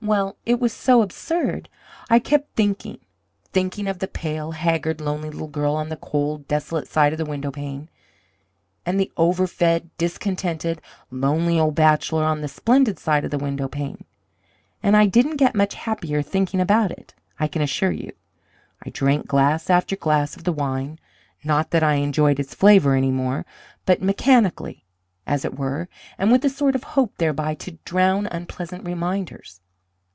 [0.00, 1.68] Well, it was so absurd!
[2.08, 3.00] I kept thinking,
[3.52, 7.18] thinking of the pale, haggard, lonely little girl on the cold and desolate side of
[7.18, 7.88] the window pane,
[8.86, 10.80] and the over fed, discontented,
[11.10, 14.04] lonely old bachelor on the splendid side of the window pane,
[14.84, 18.12] and I didn't get much happier thinking about it, I can assure you.
[18.86, 21.00] I drank glass after glass of the wine
[21.42, 23.44] not that I enjoyed its flavour any more,
[23.84, 24.84] but mechanically,
[25.26, 29.60] as it were, and with a sort of hope thereby to drown unpleasant reminders.